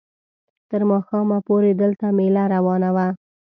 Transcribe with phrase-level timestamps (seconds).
[0.69, 3.07] تر ماښامه پورې دلته مېله روانه وه.